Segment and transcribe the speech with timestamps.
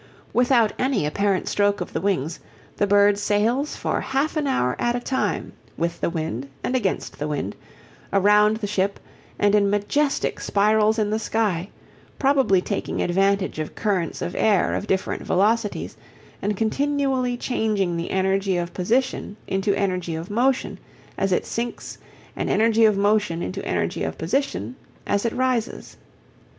[0.33, 2.39] Without any apparent stroke of the wings,
[2.77, 7.19] the bird sails for half an hour at a time with the wind and against
[7.19, 7.55] the wind,
[8.11, 8.99] around the ship
[9.37, 11.69] and in majestic spirals in the sky,
[12.17, 15.95] probably taking advantage of currents of air of different velocities,
[16.41, 20.79] and continually changing energy of position into energy of motion
[21.15, 21.99] as it sinks,
[22.35, 24.75] and energy of motion into energy of position
[25.05, 25.97] as it rises.